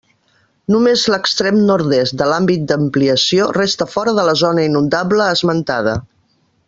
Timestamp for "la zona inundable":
4.31-5.29